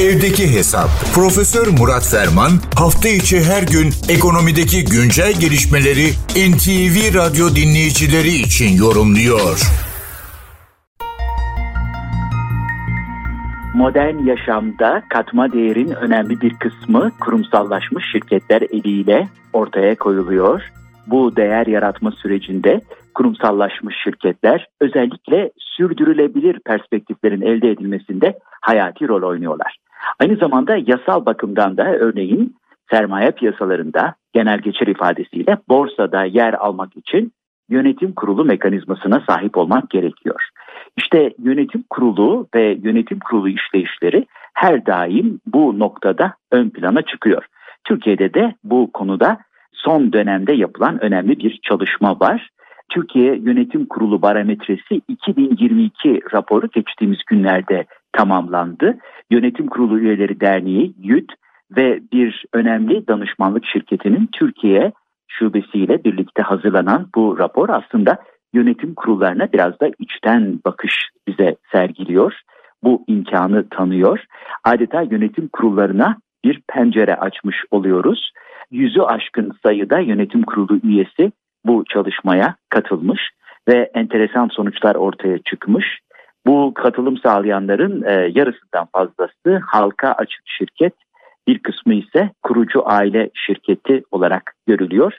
Evdeki 0.00 0.56
Hesap. 0.56 0.88
Profesör 1.14 1.66
Murat 1.78 2.06
Ferman 2.12 2.50
hafta 2.78 3.08
içi 3.08 3.36
her 3.50 3.62
gün 3.62 3.88
ekonomideki 4.16 4.84
güncel 4.84 5.32
gelişmeleri 5.40 6.06
NTV 6.50 6.96
Radyo 7.18 7.46
dinleyicileri 7.58 8.28
için 8.28 8.76
yorumluyor. 8.84 9.56
Modern 13.74 14.18
yaşamda 14.24 15.02
katma 15.10 15.52
değerin 15.52 15.90
önemli 15.90 16.40
bir 16.40 16.54
kısmı 16.54 17.10
kurumsallaşmış 17.20 18.04
şirketler 18.12 18.62
eliyle 18.62 19.28
ortaya 19.52 19.94
koyuluyor. 19.94 20.62
Bu 21.06 21.36
değer 21.36 21.66
yaratma 21.66 22.10
sürecinde 22.10 22.80
kurumsallaşmış 23.14 23.96
şirketler 24.04 24.66
özellikle 24.80 25.50
sürdürülebilir 25.58 26.60
perspektiflerin 26.66 27.40
elde 27.40 27.70
edilmesinde 27.70 28.38
hayati 28.60 29.08
rol 29.08 29.22
oynuyorlar. 29.22 29.85
Aynı 30.20 30.36
zamanda 30.36 30.76
yasal 30.86 31.26
bakımdan 31.26 31.76
da 31.76 31.84
örneğin 31.94 32.56
sermaye 32.90 33.30
piyasalarında 33.30 34.14
genel 34.32 34.58
geçer 34.58 34.86
ifadesiyle 34.86 35.58
borsada 35.68 36.24
yer 36.24 36.54
almak 36.54 36.96
için 36.96 37.32
yönetim 37.68 38.12
kurulu 38.12 38.44
mekanizmasına 38.44 39.22
sahip 39.28 39.56
olmak 39.58 39.90
gerekiyor. 39.90 40.48
İşte 40.96 41.32
yönetim 41.38 41.84
kurulu 41.90 42.48
ve 42.54 42.78
yönetim 42.82 43.18
kurulu 43.18 43.48
işleyişleri 43.48 44.26
her 44.54 44.86
daim 44.86 45.40
bu 45.46 45.78
noktada 45.78 46.34
ön 46.50 46.70
plana 46.70 47.02
çıkıyor. 47.02 47.44
Türkiye'de 47.84 48.34
de 48.34 48.54
bu 48.64 48.92
konuda 48.92 49.38
son 49.72 50.12
dönemde 50.12 50.52
yapılan 50.52 51.04
önemli 51.04 51.38
bir 51.38 51.60
çalışma 51.62 52.20
var. 52.20 52.50
Türkiye 52.88 53.36
Yönetim 53.36 53.86
Kurulu 53.86 54.22
Barometresi 54.22 55.00
2022 55.08 56.20
raporu 56.32 56.68
geçtiğimiz 56.68 57.18
günlerde 57.26 57.84
tamamlandı. 58.12 58.98
Yönetim 59.30 59.66
Kurulu 59.66 59.98
Üyeleri 59.98 60.40
Derneği 60.40 60.94
YÜT 61.02 61.32
ve 61.76 62.00
bir 62.12 62.44
önemli 62.52 63.08
danışmanlık 63.08 63.64
şirketinin 63.66 64.28
Türkiye 64.32 64.92
şubesiyle 65.28 66.04
birlikte 66.04 66.42
hazırlanan 66.42 67.08
bu 67.14 67.38
rapor 67.38 67.68
aslında 67.68 68.18
yönetim 68.52 68.94
kurullarına 68.94 69.52
biraz 69.52 69.80
da 69.80 69.90
içten 69.98 70.60
bakış 70.64 71.10
bize 71.28 71.56
sergiliyor. 71.72 72.32
Bu 72.82 73.04
imkanı 73.06 73.68
tanıyor. 73.68 74.24
Adeta 74.64 75.02
yönetim 75.02 75.48
kurullarına 75.48 76.16
bir 76.44 76.62
pencere 76.68 77.14
açmış 77.14 77.56
oluyoruz. 77.70 78.32
Yüzü 78.70 79.00
aşkın 79.00 79.52
sayıda 79.62 79.98
yönetim 79.98 80.42
kurulu 80.42 80.80
üyesi 80.82 81.32
bu 81.66 81.84
çalışmaya 81.84 82.54
katılmış 82.68 83.20
ve 83.68 83.90
enteresan 83.94 84.48
sonuçlar 84.48 84.94
ortaya 84.94 85.38
çıkmış. 85.38 85.98
Bu 86.46 86.74
katılım 86.74 87.18
sağlayanların 87.18 88.02
e, 88.02 88.12
yarısından 88.34 88.86
fazlası 88.92 89.60
halka 89.66 90.12
açık 90.12 90.42
şirket, 90.46 90.94
bir 91.48 91.58
kısmı 91.58 91.94
ise 91.94 92.30
kurucu 92.42 92.82
aile 92.88 93.30
şirketi 93.34 94.02
olarak 94.10 94.54
görülüyor. 94.66 95.12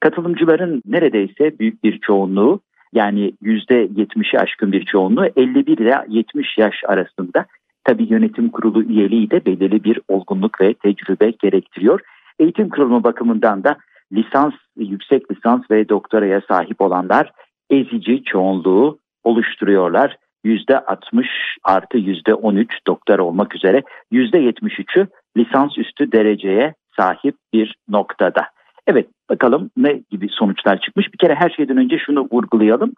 Katılımcıların 0.00 0.82
neredeyse 0.86 1.58
büyük 1.58 1.84
bir 1.84 1.98
çoğunluğu 1.98 2.60
yani 2.92 3.32
%70'i 3.42 4.38
aşkın 4.38 4.72
bir 4.72 4.84
çoğunluğu 4.84 5.26
51 5.36 5.78
ile 5.78 6.04
70 6.08 6.58
yaş 6.58 6.74
arasında. 6.86 7.46
Tabii 7.84 8.12
yönetim 8.12 8.48
kurulu 8.48 8.82
üyeliği 8.82 9.30
de 9.30 9.44
belirli 9.44 9.84
bir 9.84 10.00
olgunluk 10.08 10.60
ve 10.60 10.74
tecrübe 10.74 11.30
gerektiriyor. 11.30 12.00
Eğitim 12.38 12.68
kurulumu 12.68 13.04
bakımından 13.04 13.64
da 13.64 13.76
lisans, 14.12 14.54
yüksek 14.76 15.30
lisans 15.30 15.70
ve 15.70 15.88
doktoraya 15.88 16.40
sahip 16.48 16.80
olanlar 16.80 17.32
ezici 17.70 18.24
çoğunluğu 18.24 18.98
oluşturuyorlar. 19.24 20.16
%60 20.44 21.26
artı 21.64 21.98
%13 21.98 22.66
doktor 22.86 23.18
olmak 23.18 23.56
üzere 23.56 23.82
%73'ü 24.12 25.06
lisans 25.36 25.78
üstü 25.78 26.12
dereceye 26.12 26.74
sahip 26.96 27.36
bir 27.52 27.76
noktada. 27.88 28.48
Evet 28.86 29.06
bakalım 29.30 29.70
ne 29.76 30.02
gibi 30.10 30.28
sonuçlar 30.30 30.80
çıkmış. 30.80 31.12
Bir 31.12 31.18
kere 31.18 31.34
her 31.34 31.50
şeyden 31.50 31.76
önce 31.76 31.98
şunu 31.98 32.28
vurgulayalım. 32.32 32.92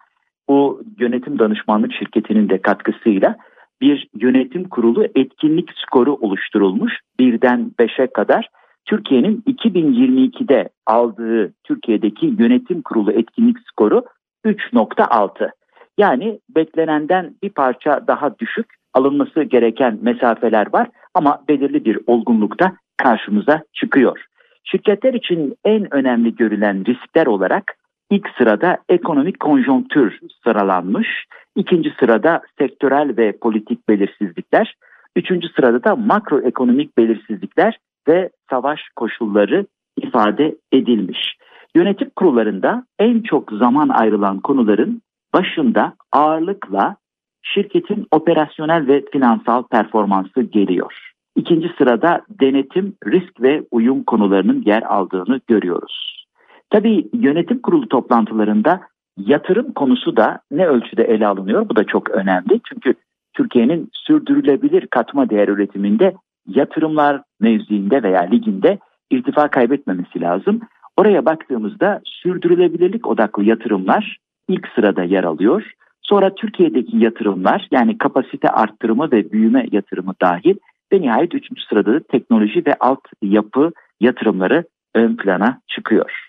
Bu 0.48 0.82
yönetim 0.98 1.38
danışmanlık 1.38 1.92
şirketinin 1.92 2.48
de 2.48 2.62
katkısıyla 2.62 3.36
bir 3.80 4.08
yönetim 4.20 4.68
kurulu 4.68 5.06
etkinlik 5.14 5.70
skoru 5.76 6.14
oluşturulmuş. 6.14 6.92
Birden 7.18 7.70
beşe 7.78 8.06
kadar 8.06 8.48
Türkiye'nin 8.84 9.42
2022'de 9.46 10.68
aldığı 10.86 11.52
Türkiye'deki 11.64 12.34
yönetim 12.38 12.82
kurulu 12.82 13.12
etkinlik 13.12 13.56
skoru 13.70 14.04
3.6. 14.44 15.50
Yani 15.98 16.40
beklenenden 16.56 17.34
bir 17.42 17.50
parça 17.50 18.06
daha 18.06 18.38
düşük 18.38 18.66
alınması 18.94 19.42
gereken 19.42 19.98
mesafeler 20.02 20.72
var 20.72 20.88
ama 21.14 21.42
belirli 21.48 21.84
bir 21.84 21.98
olgunlukta 22.06 22.72
karşımıza 22.96 23.62
çıkıyor. 23.72 24.24
Şirketler 24.64 25.14
için 25.14 25.54
en 25.64 25.94
önemli 25.94 26.36
görülen 26.36 26.84
riskler 26.84 27.26
olarak 27.26 27.74
ilk 28.10 28.28
sırada 28.38 28.78
ekonomik 28.88 29.40
konjonktür 29.40 30.18
sıralanmış, 30.44 31.08
ikinci 31.56 31.94
sırada 32.00 32.42
sektörel 32.58 33.16
ve 33.16 33.38
politik 33.38 33.88
belirsizlikler, 33.88 34.74
üçüncü 35.16 35.48
sırada 35.48 35.84
da 35.84 35.96
makroekonomik 35.96 36.98
belirsizlikler 36.98 37.78
ve 38.08 38.30
savaş 38.50 38.80
koşulları 38.96 39.66
ifade 39.96 40.56
edilmiş. 40.72 41.36
Yönetim 41.74 42.10
kurullarında 42.16 42.86
en 42.98 43.20
çok 43.20 43.52
zaman 43.52 43.88
ayrılan 43.88 44.40
konuların 44.40 45.02
başında 45.34 45.94
ağırlıkla 46.12 46.96
şirketin 47.42 48.06
operasyonel 48.10 48.86
ve 48.86 49.04
finansal 49.12 49.62
performansı 49.62 50.42
geliyor. 50.42 51.10
İkinci 51.36 51.70
sırada 51.78 52.22
denetim, 52.40 52.96
risk 53.06 53.40
ve 53.40 53.66
uyum 53.70 54.04
konularının 54.04 54.62
yer 54.66 54.82
aldığını 54.82 55.40
görüyoruz. 55.46 56.26
Tabii 56.70 57.08
yönetim 57.12 57.62
kurulu 57.62 57.88
toplantılarında 57.88 58.80
yatırım 59.16 59.72
konusu 59.72 60.16
da 60.16 60.40
ne 60.50 60.66
ölçüde 60.66 61.04
ele 61.04 61.26
alınıyor? 61.26 61.68
Bu 61.68 61.76
da 61.76 61.84
çok 61.84 62.10
önemli. 62.10 62.60
Çünkü 62.68 62.94
Türkiye'nin 63.34 63.88
sürdürülebilir 63.92 64.86
katma 64.86 65.30
değer 65.30 65.48
üretiminde 65.48 66.14
yatırımlar 66.46 67.22
mevziinde 67.44 68.02
veya 68.02 68.20
liginde 68.20 68.78
irtifa 69.10 69.48
kaybetmemesi 69.48 70.20
lazım. 70.20 70.60
Oraya 70.96 71.24
baktığımızda 71.24 72.00
sürdürülebilirlik 72.04 73.06
odaklı 73.06 73.44
yatırımlar 73.44 74.18
ilk 74.48 74.68
sırada 74.74 75.02
yer 75.02 75.24
alıyor. 75.24 75.72
Sonra 76.02 76.34
Türkiye'deki 76.34 76.96
yatırımlar 76.96 77.68
yani 77.70 77.98
kapasite 77.98 78.48
arttırımı 78.48 79.12
ve 79.12 79.32
büyüme 79.32 79.66
yatırımı 79.72 80.14
dahil 80.22 80.56
ve 80.92 81.00
nihayet 81.00 81.34
üçüncü 81.34 81.62
sırada 81.62 81.94
da 81.94 82.00
teknoloji 82.00 82.66
ve 82.66 82.74
alt 82.80 83.00
yapı 83.22 83.72
yatırımları 84.00 84.64
ön 84.94 85.16
plana 85.16 85.60
çıkıyor. 85.68 86.28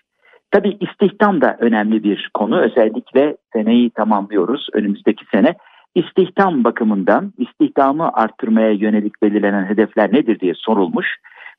Tabii 0.50 0.76
istihdam 0.80 1.40
da 1.40 1.56
önemli 1.60 2.04
bir 2.04 2.30
konu. 2.34 2.60
Özellikle 2.60 3.36
seneyi 3.52 3.90
tamamlıyoruz 3.90 4.68
önümüzdeki 4.72 5.24
sene. 5.34 5.54
İstihdam 5.94 6.64
bakımından 6.64 7.32
istihdamı 7.76 8.10
arttırmaya 8.12 8.70
yönelik 8.70 9.22
belirlenen 9.22 9.64
hedefler 9.64 10.12
nedir 10.12 10.40
diye 10.40 10.54
sorulmuş. 10.54 11.06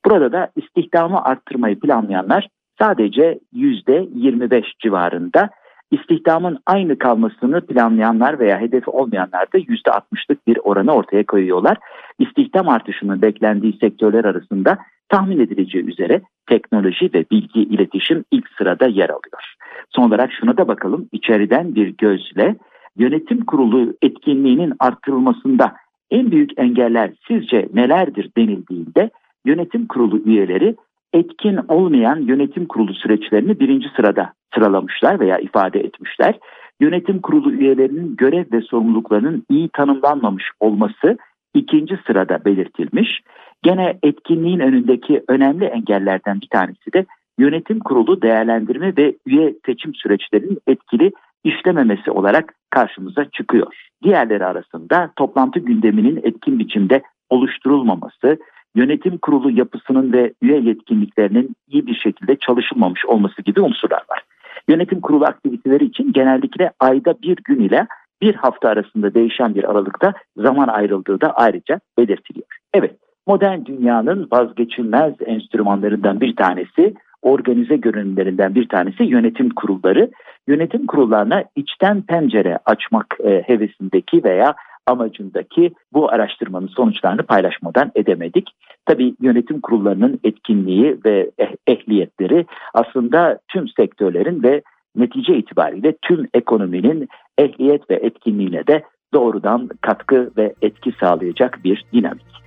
Burada 0.05 0.31
da 0.31 0.49
istihdamı 0.55 1.23
arttırmayı 1.23 1.79
planlayanlar 1.79 2.47
sadece 2.79 3.39
%25 3.53 4.63
civarında 4.79 5.49
istihdamın 5.91 6.57
aynı 6.65 6.97
kalmasını 6.97 7.65
planlayanlar 7.65 8.39
veya 8.39 8.59
hedefi 8.59 8.89
olmayanlar 8.89 9.53
da 9.53 9.57
%60'lık 9.57 10.47
bir 10.47 10.57
oranı 10.63 10.91
ortaya 10.91 11.25
koyuyorlar. 11.25 11.77
İstihdam 12.19 12.69
artışının 12.69 13.21
beklendiği 13.21 13.77
sektörler 13.81 14.25
arasında 14.25 14.77
tahmin 15.09 15.39
edileceği 15.39 15.85
üzere 15.85 16.21
teknoloji 16.49 17.09
ve 17.13 17.25
bilgi 17.31 17.61
iletişim 17.61 18.23
ilk 18.31 18.47
sırada 18.57 18.87
yer 18.87 19.09
alıyor. 19.09 19.53
Son 19.89 20.03
olarak 20.03 20.31
şuna 20.39 20.57
da 20.57 20.67
bakalım 20.67 21.09
içeriden 21.11 21.75
bir 21.75 21.87
gözle 21.97 22.55
yönetim 22.97 23.45
kurulu 23.45 23.93
etkinliğinin 24.01 24.73
arttırılmasında 24.79 25.73
en 26.11 26.31
büyük 26.31 26.59
engeller 26.59 27.11
sizce 27.27 27.69
nelerdir 27.73 28.29
denildiğinde 28.37 29.09
yönetim 29.45 29.87
kurulu 29.87 30.17
üyeleri 30.17 30.75
etkin 31.13 31.59
olmayan 31.67 32.17
yönetim 32.21 32.65
kurulu 32.65 32.93
süreçlerini 32.93 33.59
birinci 33.59 33.87
sırada 33.95 34.33
sıralamışlar 34.55 35.19
veya 35.19 35.37
ifade 35.37 35.79
etmişler. 35.79 36.39
Yönetim 36.79 37.21
kurulu 37.21 37.51
üyelerinin 37.51 38.15
görev 38.15 38.45
ve 38.51 38.61
sorumluluklarının 38.61 39.43
iyi 39.49 39.69
tanımlanmamış 39.69 40.45
olması 40.59 41.17
ikinci 41.53 41.99
sırada 42.07 42.45
belirtilmiş. 42.45 43.21
Gene 43.63 43.97
etkinliğin 44.03 44.59
önündeki 44.59 45.23
önemli 45.27 45.65
engellerden 45.65 46.41
bir 46.41 46.47
tanesi 46.47 46.93
de 46.93 47.05
yönetim 47.39 47.79
kurulu 47.79 48.21
değerlendirme 48.21 48.93
ve 48.97 49.15
üye 49.25 49.53
seçim 49.65 49.95
süreçlerinin 49.95 50.57
etkili 50.67 51.11
işlememesi 51.43 52.11
olarak 52.11 52.53
karşımıza 52.69 53.25
çıkıyor. 53.25 53.73
Diğerleri 54.03 54.45
arasında 54.45 55.11
toplantı 55.15 55.59
gündeminin 55.59 56.19
etkin 56.23 56.59
biçimde 56.59 57.01
oluşturulmaması, 57.29 58.37
yönetim 58.75 59.17
kurulu 59.17 59.51
yapısının 59.51 60.13
ve 60.13 60.33
üye 60.41 60.59
yetkinliklerinin 60.59 61.55
iyi 61.67 61.87
bir 61.87 61.95
şekilde 61.95 62.35
çalışılmamış 62.35 63.05
olması 63.05 63.41
gibi 63.41 63.61
unsurlar 63.61 64.03
var. 64.09 64.23
Yönetim 64.69 65.01
kurulu 65.01 65.25
aktiviteleri 65.25 65.85
için 65.85 66.13
genellikle 66.13 66.71
ayda 66.79 67.21
bir 67.21 67.37
gün 67.43 67.59
ile 67.59 67.87
bir 68.21 68.35
hafta 68.35 68.69
arasında 68.69 69.13
değişen 69.13 69.55
bir 69.55 69.71
aralıkta 69.71 70.13
zaman 70.37 70.67
ayrıldığı 70.67 71.21
da 71.21 71.31
ayrıca 71.31 71.79
belirtiliyor. 71.97 72.47
Evet 72.73 72.95
Modern 73.27 73.65
dünyanın 73.65 74.27
vazgeçilmez 74.31 75.13
enstrümanlarından 75.25 76.21
bir 76.21 76.35
tanesi, 76.35 76.93
organize 77.27 77.75
görünümlerinden 77.75 78.55
bir 78.55 78.67
tanesi 78.67 79.03
yönetim 79.03 79.49
kurulları. 79.49 80.11
Yönetim 80.47 80.87
kurullarına 80.87 81.43
içten 81.55 82.01
pencere 82.01 82.59
açmak 82.65 83.17
e, 83.23 83.43
hevesindeki 83.45 84.23
veya 84.23 84.55
amacındaki 84.87 85.71
bu 85.93 86.11
araştırmanın 86.11 86.67
sonuçlarını 86.67 87.23
paylaşmadan 87.23 87.91
edemedik. 87.95 88.49
Tabii 88.85 89.15
yönetim 89.21 89.61
kurullarının 89.61 90.19
etkinliği 90.23 90.97
ve 91.05 91.31
eh, 91.37 91.51
ehliyetleri 91.67 92.45
aslında 92.73 93.39
tüm 93.47 93.67
sektörlerin 93.67 94.43
ve 94.43 94.61
netice 94.95 95.37
itibariyle 95.37 95.95
tüm 96.01 96.27
ekonominin 96.33 97.07
ehliyet 97.37 97.89
ve 97.89 97.95
etkinliğine 97.95 98.67
de 98.67 98.83
doğrudan 99.13 99.69
katkı 99.81 100.31
ve 100.37 100.53
etki 100.61 100.93
sağlayacak 100.99 101.59
bir 101.63 101.85
dinamik. 101.93 102.46